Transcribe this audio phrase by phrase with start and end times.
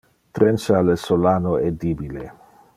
[0.37, 2.27] Trencha le solano edibile.